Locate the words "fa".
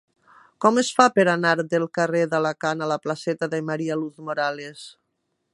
0.99-1.05